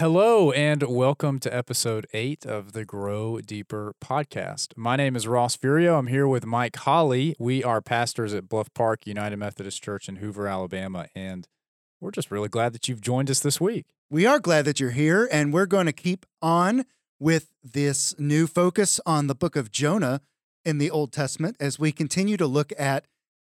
[0.00, 4.74] hello and welcome to episode eight of the Grow Deeper podcast.
[4.74, 5.98] My name is Ross Furio.
[5.98, 7.36] I'm here with Mike Holly.
[7.38, 11.46] We are pastors at Bluff Park United Methodist Church in Hoover, Alabama, and
[12.00, 13.88] we're just really glad that you've joined us this week.
[14.08, 16.86] We are glad that you're here, and we're going to keep on
[17.18, 20.22] with this new focus on the book of Jonah
[20.64, 23.04] in the Old Testament as we continue to look at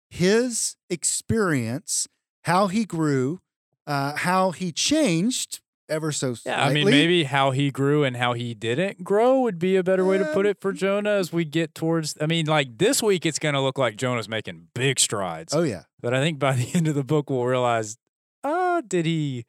[0.09, 2.07] his experience,
[2.45, 3.39] how he grew,
[3.85, 6.61] uh, how he changed ever so slightly.
[6.61, 9.83] Yeah, I mean, maybe how he grew and how he didn't grow would be a
[9.83, 12.17] better way to put it for Jonah as we get towards.
[12.21, 15.53] I mean, like this week, it's going to look like Jonah's making big strides.
[15.53, 17.97] Oh yeah, but I think by the end of the book, we'll realize,
[18.43, 19.45] uh, did he?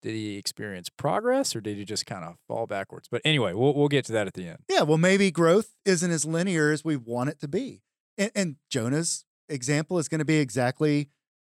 [0.00, 3.08] Did he experience progress or did he just kind of fall backwards?
[3.10, 4.58] But anyway, we'll we'll get to that at the end.
[4.68, 7.82] Yeah, well, maybe growth isn't as linear as we want it to be,
[8.16, 11.08] and, and Jonah's example is going to be exactly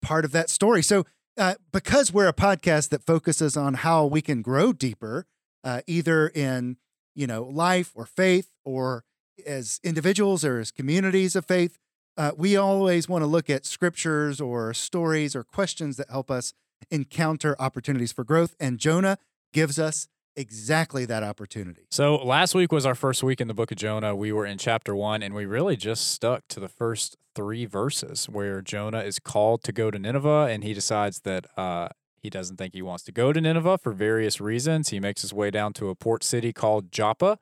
[0.02, 0.82] part of that story.
[0.82, 1.06] So
[1.38, 5.26] uh, because we're a podcast that focuses on how we can grow deeper,
[5.64, 6.78] uh, either in
[7.16, 9.04] you know life or faith, or
[9.46, 11.78] as individuals or as communities of faith,
[12.18, 16.54] uh, we always want to look at scriptures or stories or questions that help us
[16.90, 18.56] encounter opportunities for growth.
[18.60, 19.18] And Jonah
[19.54, 21.84] gives us exactly that opportunity.
[21.92, 24.16] So last week was our first week in the book of Jonah.
[24.16, 28.28] We were in chapter one, and we really just stuck to the first three verses
[28.28, 31.90] where Jonah is called to go to Nineveh, and he decides that uh,
[32.22, 34.90] he doesn't think he wants to go to Nineveh for various reasons.
[34.90, 37.38] He makes his way down to a port city called Joppa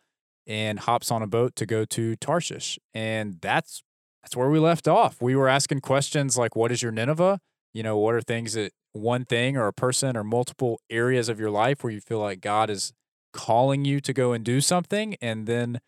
[0.48, 2.80] and hops on a boat to go to Tarshish.
[2.94, 3.84] And that's
[4.24, 5.22] that's where we left off.
[5.22, 7.40] We were asking questions like, "What is your Nineveh?"
[7.74, 11.40] You know, what are things that one thing or a person or multiple areas of
[11.40, 12.94] your life where you feel like God is
[13.34, 15.80] calling you to go and do something, and then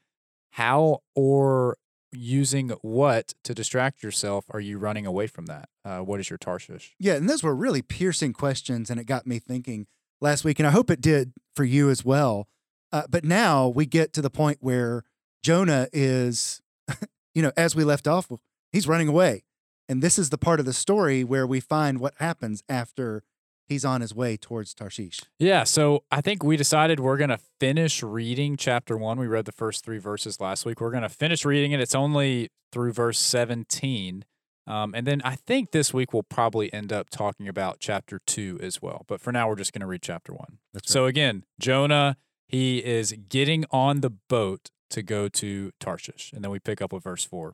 [0.51, 1.78] how or
[2.11, 5.69] using what to distract yourself are you running away from that?
[5.83, 6.94] Uh, what is your Tarshish?
[7.00, 9.88] Yeah, and those were really piercing questions, and it got me thinking
[10.19, 12.47] last week, and I hope it did for you as well.
[12.91, 15.03] Uh, but now we get to the point where
[15.44, 16.61] Jonah is,
[17.34, 18.29] you know, as we left off,
[18.72, 19.44] he's running away.
[19.89, 23.23] And this is the part of the story where we find what happens after
[23.67, 25.21] he's on his way towards Tarshish.
[25.39, 29.17] Yeah, so I think we decided we're going to finish reading chapter 1.
[29.17, 30.81] We read the first 3 verses last week.
[30.81, 31.79] We're going to finish reading it.
[31.79, 34.25] It's only through verse 17.
[34.67, 38.59] Um, and then I think this week we'll probably end up talking about chapter 2
[38.61, 39.05] as well.
[39.07, 40.57] But for now we're just going to read chapter 1.
[40.73, 40.87] Right.
[40.87, 42.17] So again, Jonah,
[42.47, 46.31] he is getting on the boat to go to Tarshish.
[46.33, 47.53] And then we pick up with verse 4.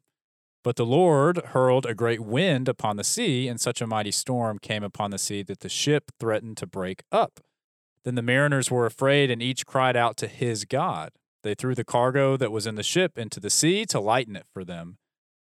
[0.67, 4.59] But the Lord hurled a great wind upon the sea, and such a mighty storm
[4.59, 7.39] came upon the sea that the ship threatened to break up.
[8.03, 11.13] Then the mariners were afraid, and each cried out to his God.
[11.41, 14.45] They threw the cargo that was in the ship into the sea to lighten it
[14.51, 14.97] for them.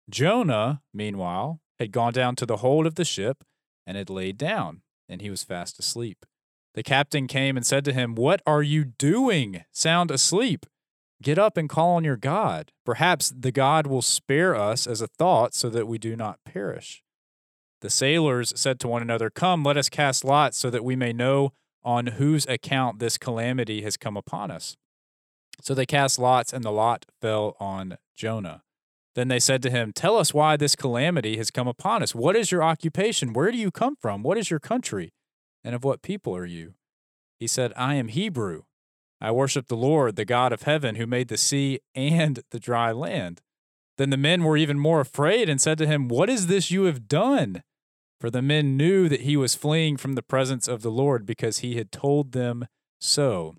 [0.10, 3.46] Jonah, meanwhile, had gone down to the hold of the ship
[3.88, 6.26] and had laid down, and he was fast asleep.
[6.74, 9.64] The captain came and said to him, What are you doing?
[9.72, 10.66] Sound asleep.
[11.24, 12.74] Get up and call on your God.
[12.86, 17.02] Perhaps the God will spare us as a thought so that we do not perish.
[17.80, 21.14] The sailors said to one another, Come, let us cast lots so that we may
[21.14, 24.76] know on whose account this calamity has come upon us.
[25.62, 28.64] So they cast lots, and the lot fell on Jonah.
[29.16, 32.14] Then they said to him, Tell us why this calamity has come upon us.
[32.14, 33.32] What is your occupation?
[33.32, 34.24] Where do you come from?
[34.24, 35.14] What is your country?
[35.64, 36.74] And of what people are you?
[37.40, 38.64] He said, I am Hebrew
[39.24, 42.92] I worship the Lord, the God of heaven, who made the sea and the dry
[42.92, 43.42] land.
[43.98, 46.84] Then the men were even more afraid and said to him, What is this you
[46.84, 47.64] have done?
[48.20, 51.60] For the men knew that he was fleeing from the presence of the Lord because
[51.60, 52.68] he had told them
[53.00, 53.56] so.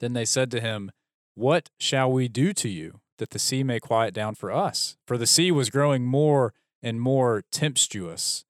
[0.00, 0.90] Then they said to him,
[1.36, 4.96] What shall we do to you, that the sea may quiet down for us?
[5.06, 8.44] For the sea was growing more and more tempestuous.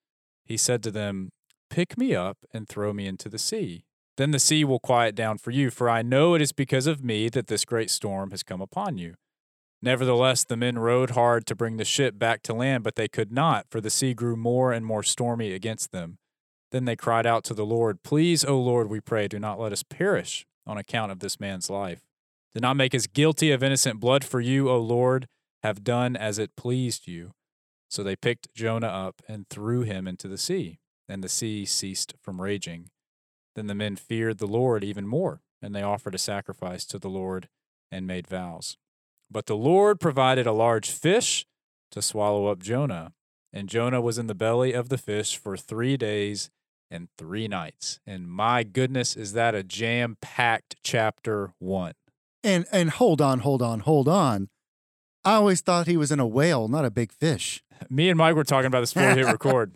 [0.47, 1.29] He said to them,
[1.69, 3.85] Pick me up and throw me into the sea
[4.17, 7.05] then the sea will quiet down for you, for I know it is because of
[7.05, 9.15] me that this great storm has come upon you.
[9.83, 13.31] Nevertheless, the men rowed hard to bring the ship back to land, but they could
[13.31, 16.19] not, for the sea grew more and more stormy against them.
[16.73, 19.73] Then they cried out to the Lord, Please, O Lord, we pray, do not let
[19.73, 22.01] us perish on account of this man's life.
[22.55, 25.29] Do not make us guilty of innocent blood, for you, O Lord,
[25.63, 27.33] have done as it pleased you.
[27.89, 32.15] So they picked Jonah up and threw him into the sea, and the sea ceased
[32.21, 32.89] from raging.
[33.57, 37.09] Then the men feared the Lord even more, and they offered a sacrifice to the
[37.09, 37.49] Lord
[37.91, 38.77] and made vows.
[39.31, 41.47] But the Lord provided a large fish
[41.91, 43.15] to swallow up Jonah,
[43.55, 46.51] and Jonah was in the belly of the fish for three days
[46.91, 47.99] and three nights.
[48.07, 51.95] And my goodness, is that a jam packed chapter one?
[52.45, 54.51] And and hold on, hold on, hold on.
[55.25, 57.65] I always thought he was in a whale, not a big fish.
[57.91, 59.75] Me and Mike were talking about this before we hit record.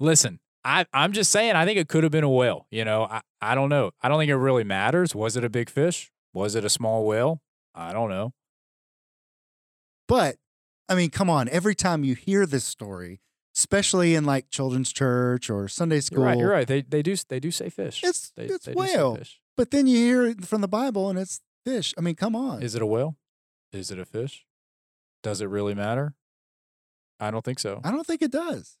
[0.00, 2.66] Listen, I, I'm just saying, I think it could have been a whale.
[2.70, 3.90] You know, I, I don't know.
[4.00, 5.14] I don't think it really matters.
[5.14, 6.10] Was it a big fish?
[6.32, 7.40] Was it a small whale?
[7.74, 8.32] I don't know.
[10.08, 10.36] But
[10.88, 13.20] I mean, come on, every time you hear this story,
[13.56, 16.38] especially in like children's church or Sunday school, You're right.
[16.38, 16.66] You're right.
[16.66, 18.02] They they do they do say fish.
[18.04, 19.16] It's they, it's they whale.
[19.16, 19.40] fish.
[19.56, 21.94] But then you hear it from the Bible and it's fish.
[21.98, 22.62] I mean, come on.
[22.62, 23.16] Is it a whale?
[23.72, 24.44] Is it a fish?
[25.22, 26.14] Does it really matter?
[27.20, 27.80] I don't think so.
[27.84, 28.76] I don't think it does.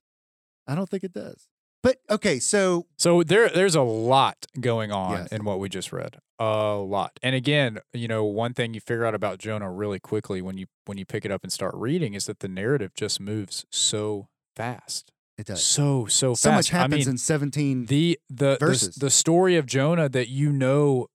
[0.66, 1.48] I don't think it does.
[1.82, 5.32] But okay, so So there there's a lot going on Yes.
[5.32, 6.18] in what we just read.
[6.38, 7.18] A lot.
[7.22, 10.66] And again, you know, one thing you figure out about Jonah really quickly when you
[10.86, 14.28] when you pick it up and start reading is that the narrative just moves so
[14.56, 15.12] fast.
[15.38, 15.64] it does.
[15.64, 16.42] So so fast.
[16.42, 18.94] So much happens I mean, in 17 the the, the verses.
[18.96, 21.08] the story of Jonah that you know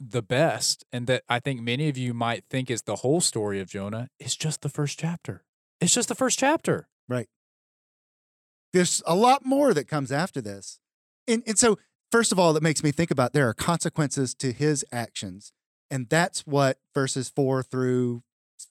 [0.00, 3.60] the best and that I think many of you might think is the whole story
[3.60, 5.44] of Jonah is just the first chapter.
[5.80, 6.88] It's just the first chapter.
[8.72, 10.78] There's a lot more that comes after this.
[11.28, 11.78] And, and so,
[12.10, 15.52] first of all, that makes me think about there are consequences to his actions.
[15.90, 18.22] And that's what verses four through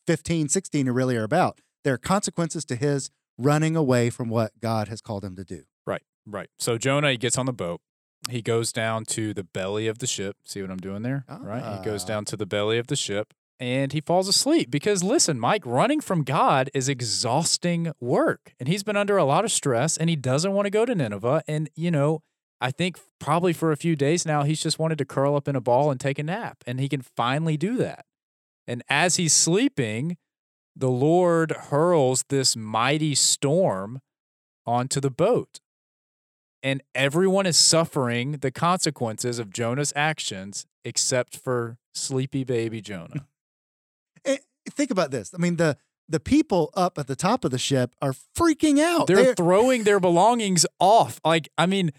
[0.07, 1.59] 15, 16 are really are about.
[1.83, 5.63] There are consequences to his running away from what God has called him to do.
[5.85, 6.49] Right, right.
[6.59, 7.81] So Jonah he gets on the boat.
[8.29, 10.37] He goes down to the belly of the ship.
[10.45, 11.25] See what I'm doing there?
[11.27, 11.77] right.
[11.79, 12.07] He goes Ah.
[12.07, 16.01] down to the belly of the ship and he falls asleep because listen, Mike, running
[16.01, 18.55] from God is exhausting work.
[18.59, 20.95] And he's been under a lot of stress and he doesn't want to go to
[20.95, 22.23] Nineveh and you know,
[22.59, 25.55] I think probably for a few days now he's just wanted to curl up in
[25.55, 28.05] a ball and take a nap and he can finally do that.
[28.67, 30.17] And as he's sleeping,
[30.75, 33.99] the Lord hurls this mighty storm
[34.65, 35.59] onto the boat
[36.63, 43.27] and everyone is suffering the consequences of Jonah's actions except for sleepy baby Jonah.
[44.25, 44.39] And
[44.69, 45.31] think about this.
[45.33, 45.77] I mean, the
[46.09, 49.07] the people up at the top of the ship are freaking out.
[49.07, 51.19] They're They're- throwing their belongings off.
[51.23, 51.91] Like I mean,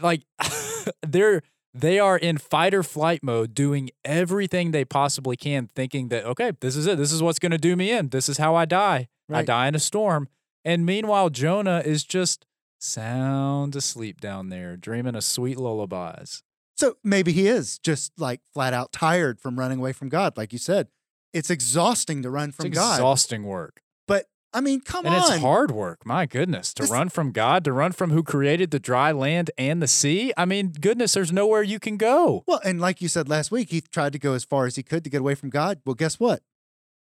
[0.00, 0.22] like
[1.06, 1.42] they're
[1.74, 6.52] they are in fight or flight mode doing everything they possibly can thinking that okay,
[6.60, 6.96] this is it.
[6.98, 8.08] This is what's going to do me in.
[8.08, 9.08] This is how I die.
[9.30, 10.28] I die in a storm.
[10.64, 12.46] And meanwhile Jonah is just
[12.78, 16.42] sound asleep down there dreaming of sweet lullabies.
[16.76, 20.36] So maybe he is just like flat out tired from running away from God.
[20.36, 20.88] Like you said,
[21.36, 22.94] it's exhausting to run from it's God.
[22.94, 23.82] exhausting work.
[24.08, 25.22] But I mean, come and on.
[25.22, 26.06] And it's hard work.
[26.06, 29.50] My goodness, to This- run from God, to run from who created the dry land
[29.58, 30.32] and the sea.
[30.36, 32.42] I mean, goodness, there's nowhere you can go.
[32.46, 34.82] Well, and like you said last week, he tried to go as far as he
[34.82, 35.80] could to get away from God.
[35.84, 36.42] Well, guess what?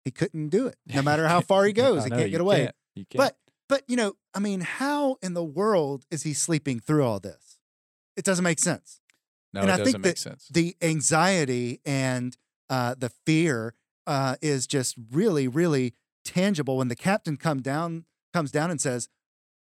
[0.06, 0.75] He couldn't do it.
[0.88, 2.57] No matter how far he goes, he know, can't get away.
[2.65, 2.75] can't.
[2.95, 3.07] Can't.
[3.17, 3.38] But
[3.69, 7.57] but you know, I mean, how in the world is he sleeping through all this?
[8.17, 9.00] It doesn't make sense.
[9.53, 10.47] no, and it I doesn't think make that sense.
[10.51, 12.35] The anxiety and
[12.69, 13.74] uh, the fear
[14.12, 15.94] uh, is just really, really
[16.25, 18.04] tangible when the captain come down
[18.34, 19.08] comes down and says,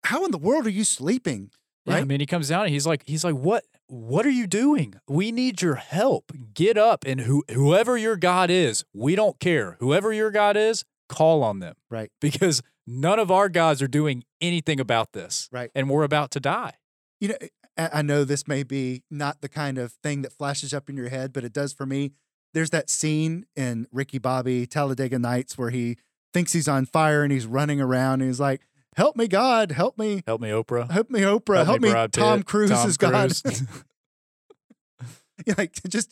[0.05, 1.49] "How in the world are you sleeping?"
[1.85, 2.07] Yeah, I right?
[2.07, 3.63] mean, he comes down and he's like, he's like, what?
[3.87, 4.95] What are you doing?
[5.07, 6.33] We need your help.
[6.53, 9.77] Get up and who, whoever your God is, we don't care.
[9.79, 14.25] Whoever your God is, call on them Right, because none of our gods are doing
[14.41, 15.71] anything about this, right.
[15.73, 16.73] and we're about to die.
[17.21, 17.37] You know,
[17.77, 21.07] I know this may be not the kind of thing that flashes up in your
[21.09, 22.11] head, but it does for me.
[22.53, 25.97] There's that scene in Ricky Bobby Talladega Nights where he
[26.33, 28.61] thinks he's on fire and he's running around and he's like,
[28.95, 29.71] "Help me, God!
[29.71, 30.23] Help me!
[30.25, 30.89] Help me, Oprah.
[30.89, 31.65] Help me, Oprah!
[31.65, 33.11] Help, me, Brad Tom Pitt, Cruise Tom is God!"
[33.43, 33.63] Cruise.
[35.45, 36.11] You're like just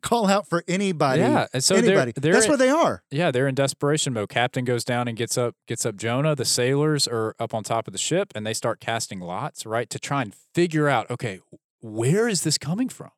[0.00, 1.20] call out for anybody.
[1.20, 3.02] yeah, and so they're- they're That's in- where they are.
[3.10, 4.28] Yeah, they're in desperation mode.
[4.28, 6.34] Captain goes down and gets up gets up Jonah.
[6.34, 9.88] The sailors are up on top of the ship and they start casting lots, right,
[9.90, 11.40] to try and figure out, okay,
[11.80, 13.10] where is this coming from?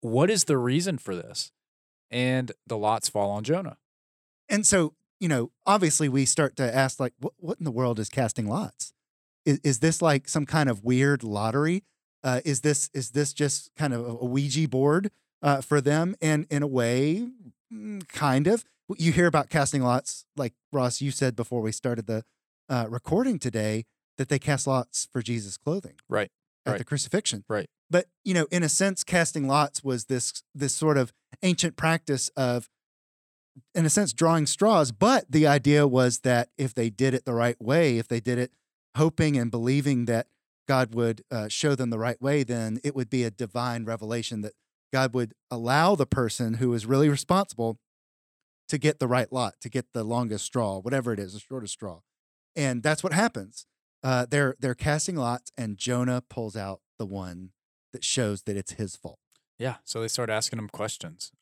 [0.00, 1.50] What is the reason for this?
[2.10, 3.76] And the lots fall on Jonah.
[4.48, 7.98] And so, you know, obviously we start to ask like, what, what in the world
[7.98, 8.92] is casting lots?
[9.44, 11.84] Is, is this like some kind of weird lottery?
[12.24, 15.10] Uh, is this is this just kind of a Ouija board
[15.42, 16.16] uh, for them?
[16.20, 17.28] And in a way,
[17.72, 18.64] mm, kind of.
[18.96, 22.24] You hear about casting lots, like Ross, you said before we started the
[22.70, 23.84] uh, recording today,
[24.16, 26.30] that they cast lots for Jesus' clothing Right.
[26.66, 26.78] at Right.
[26.78, 27.44] the crucifixion.
[27.48, 27.68] Right.
[27.90, 31.12] But you know, in a sense, casting lots was this this sort of
[31.42, 32.68] ancient practice of,
[33.74, 34.92] in a sense, drawing straws.
[34.92, 38.38] But the idea was that if they did it the right way, if they did
[38.38, 38.52] it
[38.96, 40.26] hoping and believing that
[40.66, 44.42] God would uh, show them the right way, then it would be a divine revelation
[44.42, 44.52] that
[44.92, 47.78] God would allow the person who is really responsible
[48.68, 51.72] to get the right lot, to get the longest straw, whatever it is, the shortest
[51.72, 52.00] straw.
[52.54, 53.66] And that's what happens.
[54.02, 57.50] Uh, they're they're casting lots, and Jonah pulls out the one
[57.92, 59.18] that shows that it's his fault.
[59.58, 59.76] Yeah.
[59.84, 61.32] So they start asking him questions.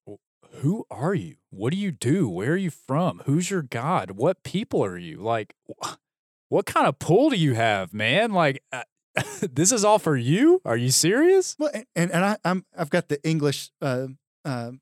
[0.62, 1.36] Who are you?
[1.50, 2.28] What do you do?
[2.28, 3.22] Where are you from?
[3.26, 4.12] Who's your God?
[4.12, 5.18] What people are you?
[5.18, 5.54] Like,
[6.48, 8.32] what kind of pull do you have, man?
[8.32, 8.82] Like, uh,
[9.52, 10.60] this is all for you?
[10.64, 11.56] Are you serious?
[11.58, 14.08] Well, and and, I, I'm I've got the English uh,
[14.44, 14.72] uh,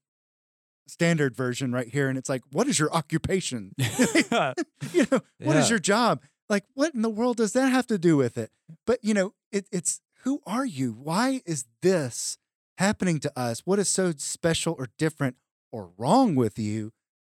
[0.86, 3.72] standard version right here, and it's like, what is your occupation?
[3.78, 5.68] you know, what is Yeah.
[5.70, 6.22] your job?
[6.48, 8.50] Like, what in the world does that have to do with it?
[8.86, 10.92] But you know, it, it's who are you?
[10.92, 12.38] Why is this
[12.78, 13.62] happening to us?
[13.64, 15.36] What is so special or different
[15.72, 16.92] or wrong with you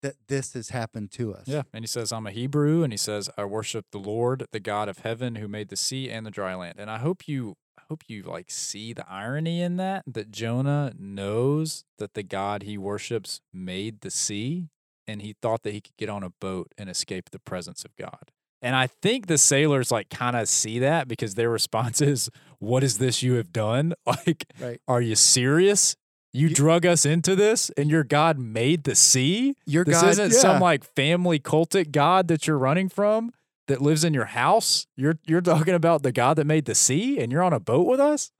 [0.03, 1.47] that this has happened to us?
[1.47, 1.63] Yeah.
[1.73, 2.83] And he says, I'm a Hebrew.
[2.83, 6.11] And he says, I worship the Lord, the God of heaven who made the sea
[6.11, 6.77] and the dry land.
[6.79, 7.57] And I hope you.
[7.79, 12.63] I hope you like see the irony in that that Jonah knows that the God
[12.63, 14.71] he worships made the sea
[15.07, 17.95] and he thought that he could get on a boat and escape the presence of
[17.97, 18.31] God.
[18.65, 22.83] And I think the sailors like kind of see that because their response is, "What
[22.83, 23.95] is this you have done?
[24.07, 24.81] Like Right.
[24.89, 25.97] are you serious?
[26.33, 29.55] You You- drug us into this and your God made the sea?
[29.67, 30.39] Your This God, isn't yeah.
[30.39, 33.33] some like family cultic God that you're running from
[33.69, 34.87] that lives in your house.
[34.97, 37.87] You're you're talking about the God that made the sea and you're on a boat
[37.87, 38.31] with us?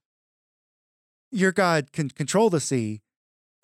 [1.31, 3.01] your God can control the sea,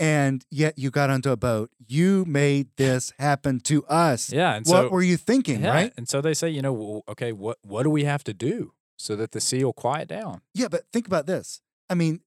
[0.01, 1.69] and yet you got onto a boat.
[1.87, 4.33] You made this happen to us.
[4.33, 5.93] Yeah, and what so were you thinking, yeah, right?
[5.95, 8.73] And so they say, you know, well, okay, what what do we have to do
[8.97, 10.41] so that the sea will quiet down?
[10.55, 11.61] Yeah, but think about this.
[11.87, 12.21] I mean,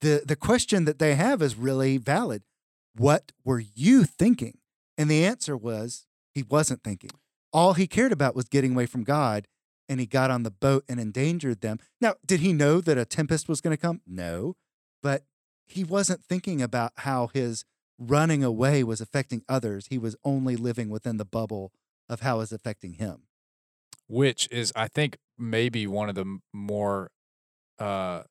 [0.00, 2.44] the the question that they have is really valid.
[2.94, 4.58] What were you thinking?
[4.96, 7.10] And the answer was he wasn't thinking.
[7.52, 9.48] All he cared about was getting away from God,
[9.88, 11.78] and he got on the boat and endangered them.
[12.00, 14.00] Now, did he know that a tempest was going to come?
[14.06, 14.54] No,
[15.02, 15.24] but
[15.70, 17.64] he wasn't thinking about how his
[17.98, 19.86] running away was affecting others.
[19.88, 21.72] He was only living within the bubble
[22.08, 23.22] of how it's affecting him.
[24.08, 27.10] which is I think maybe one of the more
[27.78, 28.22] uh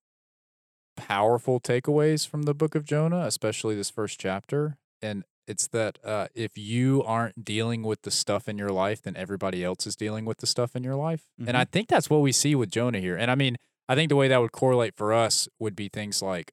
[0.98, 4.78] powerful takeaways from the book of Jonah, especially this first chapter.
[5.02, 9.16] And it's that uh, if you aren't dealing with the stuff in your life, then
[9.16, 11.24] everybody else is dealing with the stuff in your life.
[11.48, 13.16] And I think that's what we see with Jonah here.
[13.16, 13.56] And I mean,
[13.88, 16.52] I think the way that would correlate for us would be things like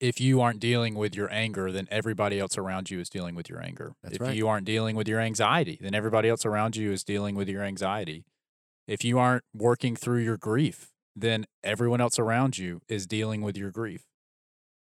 [0.00, 3.48] if you aren't dealing with your anger, then everybody else around you is dealing with
[3.48, 3.94] your anger.
[4.02, 4.34] That's if right.
[4.34, 7.62] you aren't dealing with your anxiety, then everybody else around you is dealing with your
[7.62, 8.24] anxiety.
[8.86, 13.56] If you aren't working through your grief, then everyone else around you is dealing with
[13.56, 14.04] your grief.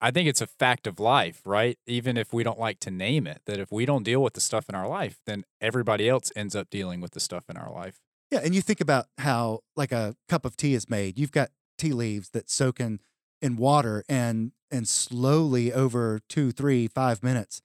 [0.00, 1.76] I think it's a fact of life, right?
[1.86, 4.40] Even if we don't like to name it, that if we don't deal with the
[4.40, 7.72] stuff in our life, then everybody else ends up dealing with the stuff in our
[7.72, 7.98] life.
[8.30, 11.18] Yeah, and you think about how like a cup of tea is made.
[11.18, 13.00] You've got tea leaves that soak in
[13.40, 17.62] in water and and slowly over two, three, five minutes,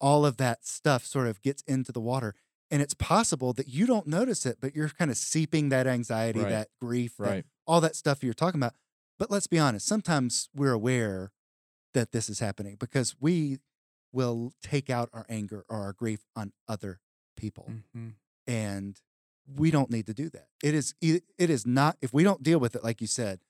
[0.00, 2.34] all of that stuff sort of gets into the water.
[2.70, 6.40] And it's possible that you don't notice it, but you're kind of seeping that anxiety,
[6.40, 6.50] Right.
[6.50, 8.74] that grief, that- all that stuff you're talking about.
[9.18, 11.32] But let's be honest, sometimes we're aware
[11.94, 13.60] that this is happening because we
[14.12, 17.00] will take out our anger or our grief on other
[17.36, 18.08] people Mm-hmm.
[18.46, 19.00] and
[19.46, 20.48] we don't need to do that.
[20.62, 23.40] It is it is not if we don't deal with it like you said,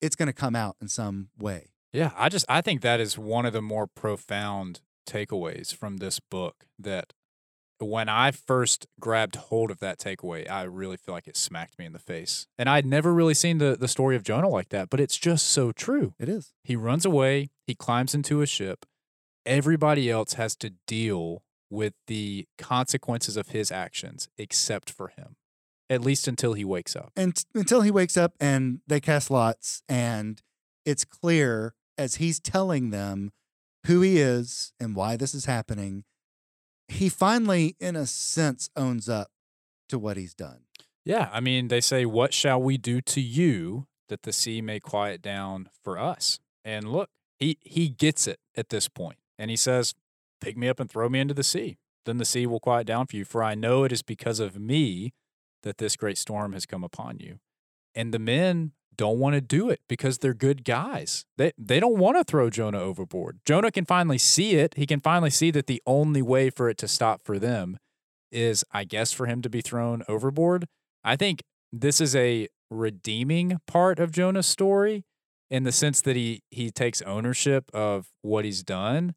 [0.00, 1.72] it's going to come out in some way.
[1.92, 6.20] Yeah, I just I think that is one of the more profound takeaways from this
[6.20, 7.12] book that
[7.78, 11.86] when I first grabbed hold of that takeaway, I really feel like it smacked me
[11.86, 12.46] in the face.
[12.58, 15.46] And I'd never really seen the the story of Jonah like that, but it's just
[15.46, 16.14] so true.
[16.18, 16.52] It is.
[16.62, 18.86] He runs away, he climbs into a ship.
[19.46, 25.36] Everybody else has to deal with the consequences of his actions except for him.
[25.90, 27.10] At least until he wakes up.
[27.16, 30.40] And t- until he wakes up and they cast lots and
[30.86, 33.32] it's clear as he's telling them
[33.86, 36.04] who he is and why this is happening,
[36.88, 39.30] he finally in a sense owns up
[39.88, 40.60] to what he's done.
[41.04, 44.80] Yeah, I mean, they say, "What shall we do to you that the sea may
[44.80, 49.56] quiet down for us?" And look, he he gets it at this point, and he
[49.56, 49.94] says,
[50.40, 51.78] "Pick me up and throw me into the sea.
[52.04, 54.58] Then the sea will quiet down for you, for I know it is because of
[54.58, 55.12] me
[55.62, 57.38] that this great storm has come upon you."
[57.94, 61.24] And the men don't want to do it because they're good guys.
[61.38, 63.40] They they don't want to throw Jonah overboard.
[63.46, 64.74] Jonah can finally see it.
[64.76, 67.78] He can finally see that the only way for it to stop for them
[68.30, 70.66] is, I guess, for him to be thrown overboard.
[71.02, 75.04] I think this is a redeeming part of Jonah's story
[75.50, 79.14] in the sense that he he takes ownership of what he's done.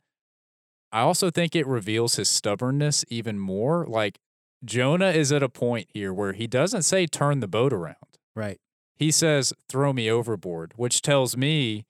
[0.92, 3.86] I also think it reveals his stubbornness even more.
[3.86, 4.20] Like
[4.64, 7.96] Jonah is at a point here where he doesn't say turn the boat around.
[8.36, 8.60] Right.
[8.96, 11.86] He says throw me overboard, which tells me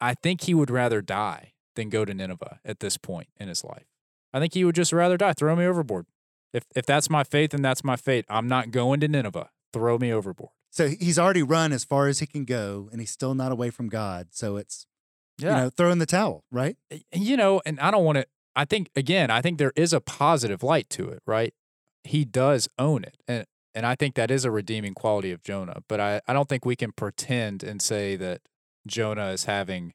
[0.00, 3.64] I think he would rather die than go to Nineveh at this point in his
[3.64, 3.86] life.
[4.32, 5.32] I think he would just rather die.
[5.32, 6.06] Throw me overboard.
[6.52, 8.24] If if that's my faith, then that's my fate.
[8.28, 9.50] I'm not going to Nineveh.
[9.72, 10.50] Throw me overboard.
[10.70, 13.70] So he's already run as far as he can go and he's still not away
[13.70, 14.28] from God.
[14.32, 14.86] So it's
[15.38, 16.76] you know, throw in the towel, right?
[17.14, 18.26] you know, and I don't want to.
[18.56, 21.54] I think again, I think there is a positive light to it, right?
[22.08, 25.82] He does own it, and and I think that is a redeeming quality of Jonah.
[25.88, 28.40] But I, I don't think we can pretend and say that
[28.86, 29.92] Jonah is having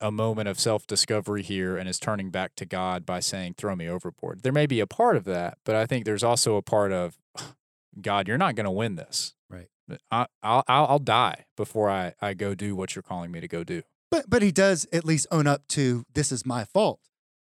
[0.00, 3.74] a moment of self discovery here and is turning back to God by saying, throw
[3.74, 4.42] me overboard.
[4.42, 7.18] There may be a part of that, but I think there's also a part of,
[8.00, 9.34] God, you're not going to win this.
[9.48, 9.68] Right.
[10.10, 13.48] I, I'll, I'll, I'll die before I, I go do what you're calling me to
[13.48, 13.82] go do.
[14.10, 17.00] But but he does at least own up to this is my fault,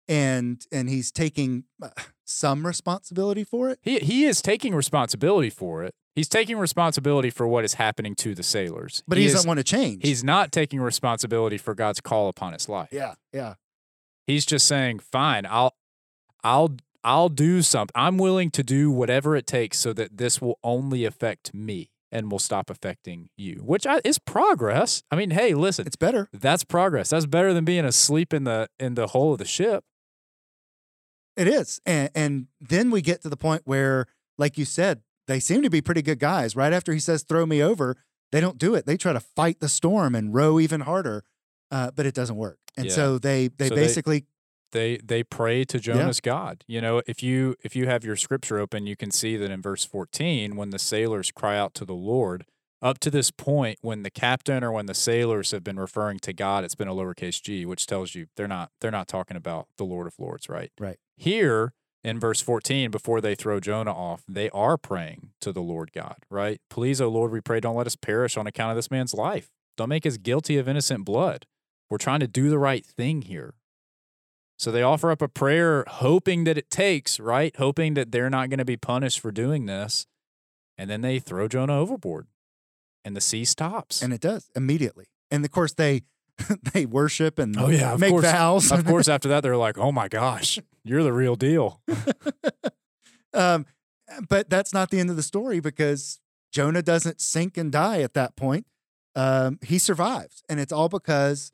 [0.08, 1.89] and and he's taking uh,
[2.28, 3.80] some responsibility for it.
[3.82, 5.94] He, he is taking responsibility for it.
[6.16, 9.04] He's taking responsibility for what is happening to the sailors.
[9.08, 10.02] But he, is- doesn't want to change.
[10.04, 12.90] He's not taking responsibility for God's call upon his life.
[12.92, 13.54] yeah yeah
[14.26, 15.74] He's just saying, "Fine, I'll
[16.44, 17.94] I'll I'll do something.
[17.96, 22.30] I'm willing to do whatever it takes so that this will only affect me and
[22.30, 25.02] will stop affecting you." Which I, is progress.
[25.10, 26.28] I mean, hey, listen, it's better.
[26.34, 27.12] that's progress.
[27.12, 29.86] That's better than being asleep in the in the hull of the ship.
[31.38, 35.39] It is, and and then we get to the point where, like you said, they
[35.39, 36.56] seem to be pretty good guys.
[36.56, 37.96] Right after he says "throw me over,"
[38.32, 38.86] they don't do it.
[38.86, 41.24] They try to fight the storm and row even harder,
[41.72, 42.58] uh, but it doesn't work.
[42.75, 42.91] And Yeah.
[42.94, 44.25] so they they So they- basically
[44.74, 46.65] They they pray to Jonah's God.
[46.67, 49.62] You know, if you if you have your scripture open, you can see that in
[49.62, 52.46] verse 14 when the sailors cry out to the Lord,
[52.82, 56.34] up to this point when the captain or when the sailors have been referring to
[56.34, 59.68] God, it's been a lowercase g, which tells you they're not they're not talking about
[59.78, 60.72] the Lord of Lords, right?
[60.80, 60.98] Right.
[61.16, 65.92] Here in verse 14 before they throw Jonah off, they are praying to the Lord
[65.92, 66.62] God, right?
[66.70, 69.50] Please, O Lord, we pray don't let us perish on account of this man's life.
[69.76, 71.46] Don't make us guilty of innocent blood.
[71.90, 73.54] We're trying to do the right thing here.
[74.60, 77.56] So they offer up a prayer, hoping that it takes, right?
[77.58, 80.08] Hoping that they're not going to be punished for doing this.
[80.80, 82.28] And then they throw Jonah overboard
[83.08, 84.02] and the sea stops.
[84.04, 85.06] and it does immediately.
[85.32, 86.04] And of course they
[86.74, 88.26] they worship and Oh, yeah, make course.
[88.26, 88.72] vows.
[88.72, 91.82] of course, after that, they're like, oh my gosh, you're the real deal.
[93.34, 93.65] um,
[94.30, 96.20] but that's not the end of the story because
[96.52, 98.65] Jonah doesn't sink and die at that point.
[99.15, 101.52] Um, he survives, and it's all because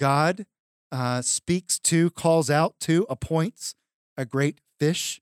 [0.00, 0.46] God
[0.90, 3.74] uh, speaks to, calls out to, appoints
[4.16, 5.20] a great fish,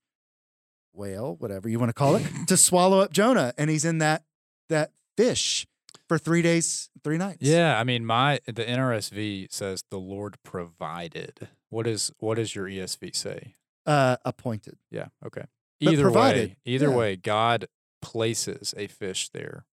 [0.93, 4.23] whale, whatever you want to call it, to swallow up Jonah, and he's in that
[4.69, 5.67] that fish
[6.09, 7.39] for three days, three nights.
[7.41, 11.49] Yeah, I mean, my the NRSV says the Lord provided.
[11.69, 13.55] What is what does your ESV say?
[13.87, 14.79] uh, appointed.
[14.91, 15.45] Yeah, okay.
[15.81, 16.97] But Either provided, way, either yeah.
[16.97, 17.67] way, God
[18.03, 19.65] places a fish there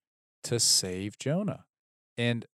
[0.44, 1.66] to save Jonah.
[2.18, 2.46] And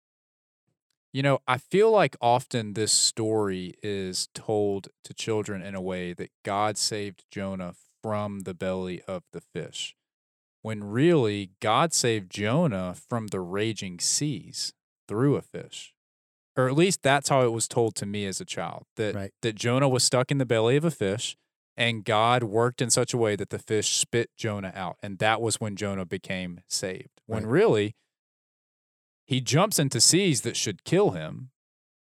[1.13, 6.15] you know, I feel like often this story is told to children in a way
[6.15, 9.95] that God saved Jonah from the belly of the fish.
[10.63, 14.73] When really God saved Jonah from the raging seas
[15.09, 15.93] through a fish.
[16.57, 18.85] Or at least that's how it was told to me as a child.
[18.97, 19.33] That Right.
[19.43, 21.37] that Jonah was stuck in the belly of a fish
[21.77, 24.99] and God worked in such a way that the fish spit Jonah out.
[25.03, 27.21] And that was when Jonah became saved.
[27.27, 27.53] When Right.
[27.53, 27.97] really,
[29.27, 31.51] he jumps into seas that should kill him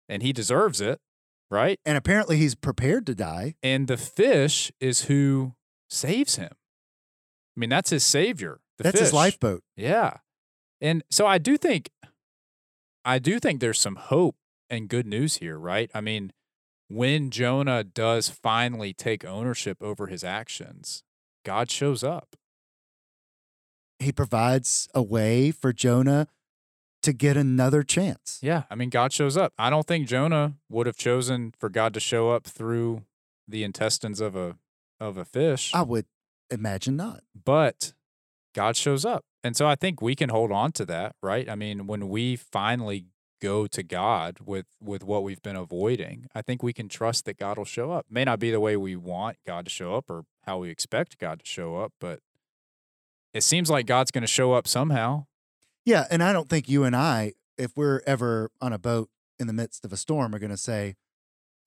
[0.08, 1.02] and he deserves it,
[1.50, 1.80] right?
[1.84, 3.56] And apparently he's prepared to die.
[3.64, 5.56] And the fish is who
[5.90, 6.54] saves him.
[7.56, 8.60] I mean, that's his savior.
[8.78, 9.64] That's his lifeboat.
[9.78, 10.18] Yeah.
[10.82, 11.90] And so I do think
[13.06, 14.36] I do think there's some hope
[14.70, 15.90] and good news here, right?
[15.94, 16.34] I mean,
[16.90, 21.04] when Jonah does finally take ownership over his actions,
[21.46, 22.36] God shows up.
[24.00, 26.28] He provides a way for Jonah
[27.04, 28.40] to get another chance.
[28.42, 29.54] Yeah, I mean God shows up.
[29.58, 33.04] I don't think Jonah would have chosen for God to show up through
[33.48, 34.58] the intestines of a
[35.00, 35.72] of a fish.
[35.74, 36.06] I would
[36.50, 37.22] imagine not.
[37.44, 37.94] but
[38.54, 39.26] God shows up.
[39.44, 41.48] And so I think we can hold on to that, right?
[41.50, 43.08] I mean, when we finally
[43.42, 47.38] go to God with with what we've been avoiding, I think we can trust that
[47.38, 48.06] God will show up.
[48.10, 51.20] May not be the way we want God to show up or how we expect
[51.20, 52.22] God to show up, but
[53.34, 55.26] it seems like God's going to show up somehow.
[55.84, 59.48] Yeah, and I don't think you and I, if we're ever on a boat in
[59.48, 60.96] the midst of a storm, are going to say,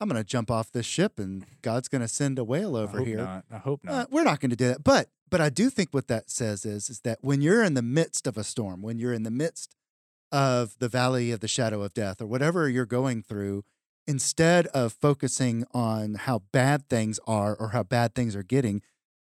[0.01, 2.99] "I'm going to jump off this ship and God's going to send a whale over
[2.99, 3.45] hope here." not.
[3.51, 4.13] I hope Uh, not.
[4.13, 4.85] we're not going to do that.
[4.85, 7.83] But but I do think what that says is is that when you're in the
[7.83, 9.75] midst of a storm, when you're in the midst
[10.33, 13.65] of the valley of the shadow of death or whatever you're going through,
[14.07, 18.81] instead of focusing on how bad things are or how bad things are getting,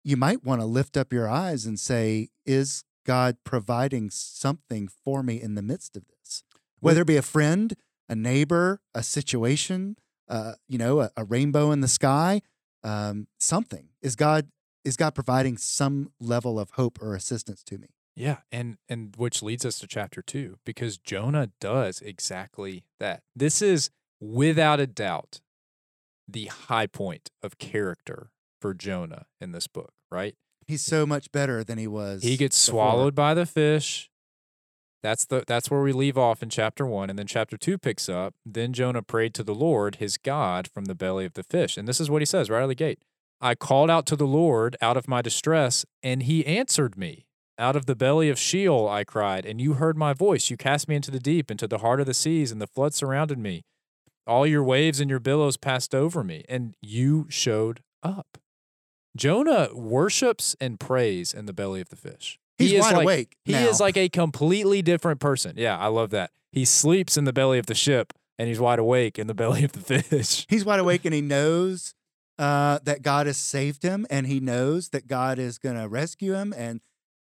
[0.02, 5.22] you might want to lift up your eyes and say, is God providing something for
[5.22, 6.42] me in the midst of this?
[6.80, 7.74] Whether it be a friend,
[8.08, 9.96] a neighbor, a situation,
[10.28, 12.42] uh, you know, a, a rainbow in the sky,
[12.82, 13.88] um, something.
[14.02, 14.48] Is God
[14.84, 17.88] is God providing some level of hope or assistance to me?
[18.16, 23.22] Yeah, and and which leads us to chapter 2 because Jonah does exactly that.
[23.34, 25.40] This is without a doubt
[26.28, 30.34] the high point of character for Jonah in this book, right?
[30.66, 32.22] He's so much better than he was.
[32.22, 32.80] He gets before.
[32.80, 34.10] swallowed by the fish.
[35.04, 38.08] That's the that's where we leave off in chapter 1 and then chapter 2 picks
[38.08, 38.32] up.
[38.46, 41.76] Then Jonah prayed to the Lord, his God, from the belly of the fish.
[41.76, 43.00] And this is what he says right out of the gate.
[43.38, 47.26] I called out to the Lord out of my distress, and he answered me.
[47.58, 50.48] Out of the belly of Sheol I cried, and you heard my voice.
[50.48, 52.94] You cast me into the deep, into the heart of the seas, and the flood
[52.94, 53.62] surrounded me.
[54.26, 58.38] All your waves and your billows passed over me, and you showed up.
[59.14, 62.38] Jonah worships and prays in the belly of the fish.
[62.58, 63.36] He's he is wide like, awake.
[63.44, 63.68] He now.
[63.68, 65.54] is like a completely different person.
[65.56, 66.30] Yeah, I love that.
[66.52, 69.64] He sleeps in the belly of the ship and he's wide awake in the belly
[69.64, 70.46] of the fish.
[70.48, 71.94] he's wide awake and he knows
[72.38, 76.34] uh, that God has saved him and he knows that God is going to rescue
[76.34, 76.54] him.
[76.56, 76.80] And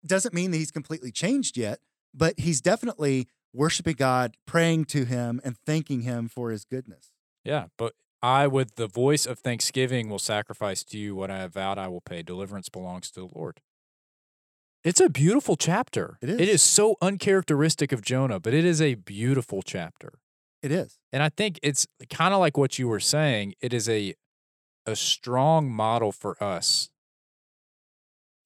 [0.06, 1.80] doesn't mean that he's completely changed yet,
[2.14, 7.12] but he's definitely worshiping God, praying to him, and thanking him for his goodness.
[7.44, 11.54] Yeah, but I, with the voice of thanksgiving, will sacrifice to you what I have
[11.54, 12.22] vowed I will pay.
[12.22, 13.60] Deliverance belongs to the Lord.
[14.82, 16.18] It's a beautiful chapter.
[16.22, 16.40] It is.
[16.40, 20.14] It is so uncharacteristic of Jonah, but it is a beautiful chapter.
[20.62, 20.98] It is.
[21.12, 23.54] And I think it's kind of like what you were saying.
[23.60, 24.14] It is a
[24.86, 26.90] a strong model for us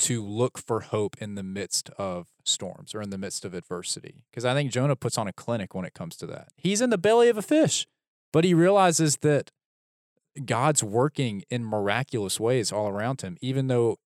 [0.00, 4.24] to look for hope in the midst of storms or in the midst of adversity.
[4.30, 6.48] Because I think Jonah puts on a clinic when it comes to that.
[6.56, 7.86] He's in the belly of a fish,
[8.32, 9.52] but he realizes that
[10.44, 13.98] God's working in miraculous ways all around him, even though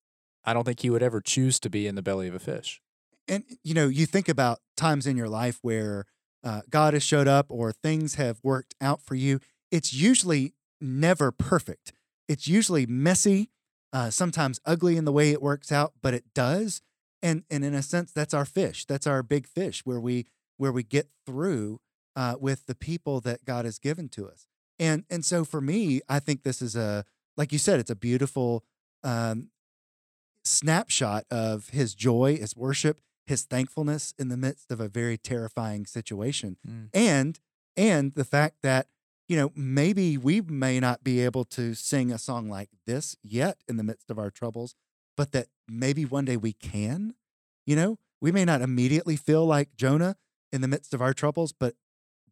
[0.45, 2.81] I don't think he would ever choose to be in the belly of a fish.
[3.27, 6.07] And, you know, you think about times in your life where
[6.43, 9.41] uh, God has showed up or things have worked out for you.
[9.71, 11.93] It's usually never perfect.
[12.29, 13.51] It's usually messy,
[13.93, 16.81] uh, sometimes ugly in the way it works out, but it does.
[17.23, 18.85] And and in a sense, that's our fish.
[18.85, 21.81] That's our big fish where we where we get through
[22.15, 24.47] uh, with the people that God has given to us.
[24.79, 27.05] And and so for me, I think this is a
[27.37, 28.65] like you said, it's a beautiful
[29.03, 29.49] um,
[30.49, 35.87] snapshot of His joy, His worship, His thankfulness in the midst of a very terrifying
[35.87, 36.89] situation, Mm.
[36.93, 37.41] and
[37.77, 38.89] and the fact that
[39.29, 43.59] you know maybe we may not be able to sing a song like this yet
[43.69, 44.75] in the midst of our troubles,
[45.17, 47.15] but that maybe one day we can.
[47.67, 50.17] You know, we may not immediately feel like Jonah
[50.53, 51.75] in the midst of our troubles, but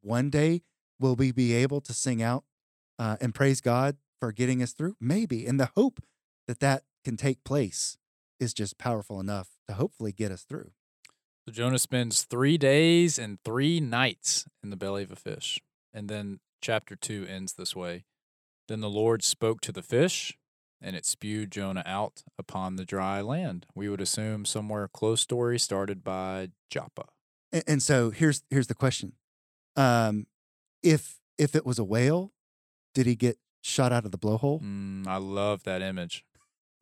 [0.00, 0.62] one day
[0.98, 2.44] will we be able to sing out
[2.98, 4.96] uh, and praise God for getting us through?
[4.98, 5.46] Maybe.
[5.46, 6.00] And the hope
[6.48, 7.98] that that can take place
[8.38, 10.70] is just powerful enough to hopefully get us through.
[11.46, 15.60] So Jonah spends three days and three nights in the belly of a fish.
[15.94, 18.04] And then chapter two ends this way.
[18.68, 20.36] Then the Lord spoke to the fish,
[20.82, 23.66] and it spewed Jonah out upon the dry land.
[23.74, 27.04] We would assume somewhere close story started by Joppa.
[27.52, 29.12] And, and so here's here's the question:
[29.76, 30.26] um,
[30.82, 32.32] if if it was a whale,
[32.92, 34.60] did he get shot out of the blowhole?
[34.62, 36.24] Mm, I love that image.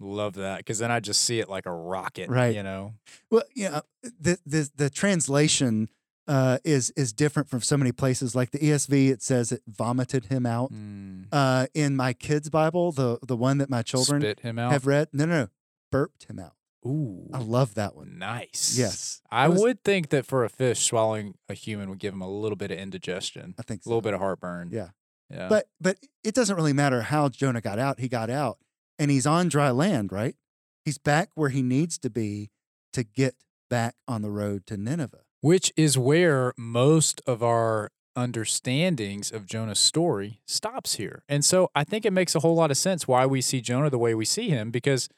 [0.05, 2.55] Love that because then I just see it like a rocket, Right.
[2.55, 2.95] You know,
[3.31, 3.81] Well, yeah,
[4.21, 5.89] the the the translation
[6.29, 8.35] uh, is is different from so many places.
[8.35, 10.73] Like the ESV, it says it vomited him out.
[10.73, 14.73] Mm, Uh, in my kids' Bible, the the one that my children spit him out.
[14.73, 15.49] have read, no, no, no,
[15.91, 16.55] burped him out.
[16.87, 18.19] Ooh, I love that one.
[18.19, 18.77] nice.
[18.79, 22.21] Yes, I was- would think that for a fish, swallowing a human would give him
[22.21, 24.69] a little bit of indigestion, I think a little bit of heartburn.
[24.71, 24.91] Yeah.
[25.31, 25.49] yeah.
[25.49, 28.01] But but it doesn't really matter how Jonah got out.
[28.01, 28.59] He got out,
[28.99, 30.37] and he's on dry land, right?
[30.85, 32.51] He's back where he needs to be
[32.93, 33.35] to get
[33.71, 35.21] back on the road to Nineveh.
[35.41, 41.23] which is where most of our understandings of Jonah's story stops here.
[41.29, 43.91] And so I think it makes a whole lot of sense why we see Jonah
[43.91, 45.09] the way we see him because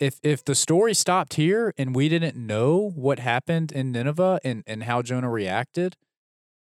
[0.00, 4.62] if if the story stopped here and we didn't know what happened in Nineveh and
[4.66, 5.96] and how Jonah reacted,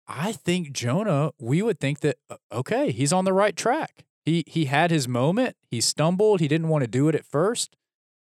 [0.07, 2.17] I think Jonah we would think that
[2.51, 4.05] okay, he's on the right track.
[4.29, 7.75] He he had his moment, he stumbled, he didn't want to do it at first,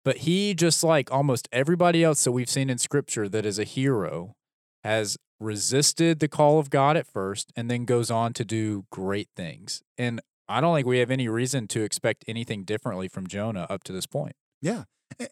[0.06, 3.64] but he just like almost everybody else that we've seen in scripture that is a
[3.64, 4.34] hero
[4.82, 9.28] has resisted the call of God at first and then goes on to do great
[9.36, 9.82] things.
[9.98, 13.84] And I don't think we have any reason to expect anything differently from Jonah up
[13.84, 14.34] to this point.
[14.62, 14.84] Yeah.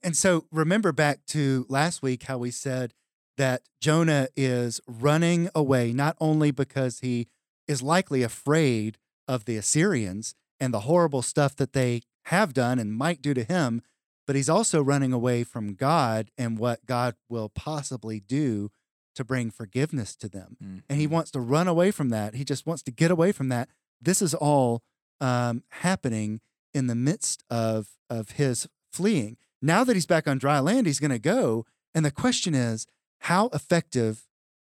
[0.02, 2.92] And so remember back to last week how we said
[3.38, 7.28] that Jonah is running away not only because he
[7.66, 12.94] is likely afraid of the Assyrians and the horrible stuff that they have done and
[12.94, 13.82] might do to him,
[14.26, 18.70] but he's also running away from God and what God will possibly do
[19.14, 20.56] to bring forgiveness to them.
[20.60, 20.98] And Mm-hmm.
[20.98, 22.34] he wants to run away from that.
[22.34, 23.68] He just wants to get away from that.
[24.00, 24.82] This is all
[25.20, 26.40] um, happening
[26.74, 29.36] in the midst of of his fleeing.
[29.62, 31.64] Now that he's back on dry land, he's going to go.
[31.94, 32.86] And the question is,
[33.20, 34.26] how effective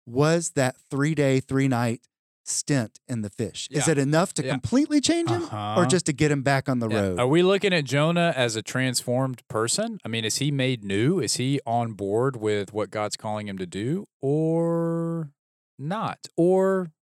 [0.06, 2.02] was that three day, three night
[2.48, 3.68] stint in the fish?
[3.70, 4.52] Is it enough to Yeah.
[4.52, 5.86] completely change him, or Uh-huh.
[5.86, 7.00] just to get him back on the Yeah.
[7.00, 7.18] road?
[7.18, 9.98] Are we looking at Jonah as a transformed person?
[10.04, 11.18] I mean, is he made new?
[11.20, 15.30] Is he on board with what God's calling him to do or
[15.78, 16.28] not?
[16.36, 16.92] Or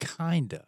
[0.00, 0.66] kinda?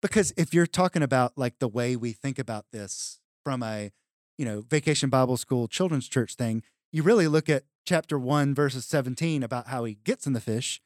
[0.00, 3.90] because if you're talking about like the way we think about this from a
[4.38, 8.84] you know vacation bible school children's church thing you really look at chapter 1 verses
[8.86, 10.80] 17 about how he gets in the fish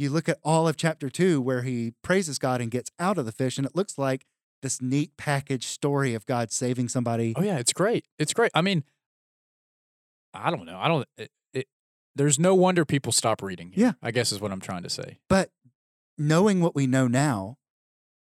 [0.00, 3.26] you look at all of chapter 2 where he praises god and gets out of
[3.26, 4.24] the fish and it looks like
[4.62, 8.04] this neat package story of god saving somebody Oh yeah, it's great.
[8.18, 8.50] It's great.
[8.54, 8.84] I mean,
[10.34, 10.78] I don't know.
[10.78, 11.08] I don't.
[11.16, 11.66] It, it,
[12.14, 13.72] there's no wonder people stop reading.
[13.72, 13.92] here, Yeah.
[14.02, 15.18] I guess is what I'm trying to say.
[15.28, 15.50] but
[16.18, 17.56] knowing what we know now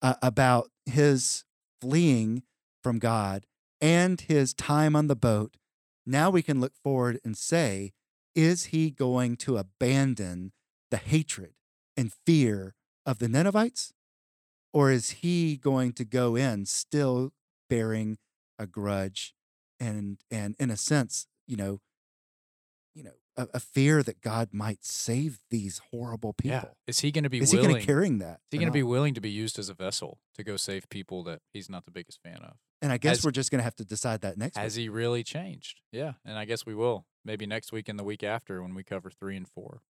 [0.02, 1.44] uh, about his
[1.82, 2.44] fleeing
[2.82, 3.46] from God
[3.82, 5.58] and his time on the boat,
[6.06, 7.92] now we can look forward and say,
[8.34, 10.54] is he going to abandon
[10.92, 11.54] the hatred
[12.00, 13.94] and fear of the Ninevites?
[14.72, 17.32] Or is he going to go in still
[17.70, 18.18] bearing
[18.58, 19.34] a grudge
[19.80, 21.80] and and in a sense, you know,
[22.94, 26.60] you know, a, a fear that God might save these horrible people?
[26.64, 26.74] Yeah.
[26.88, 28.40] Is he going to be Is he going to carrying that?
[28.44, 30.88] is he going to be willing to be used as a vessel to go save
[30.90, 32.54] people that he's not the biggest fan of?
[32.82, 34.84] And I guess has- we're just going to have to decide that next Has week.
[34.84, 35.82] he really changed?
[35.92, 37.06] Yeah, and I guess we will.
[37.26, 39.82] Maybe next week and the week after when we cover three and four.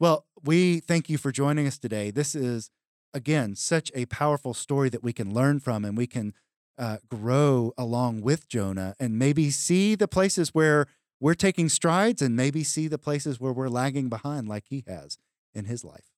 [0.00, 2.10] Well, we thank you for joining us today.
[2.10, 2.70] This is
[3.12, 6.34] again such a powerful story that we can learn from, and we can
[6.76, 10.86] uh, grow along with Jonah, and maybe see the places where
[11.20, 15.16] we're taking strides, and maybe see the places where we're lagging behind, like he has
[15.54, 16.10] in his life.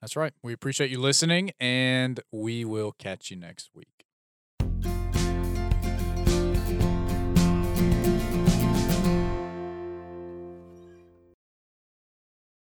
[0.00, 0.32] That's right.
[0.42, 3.91] We appreciate you listening, and we will catch you next week.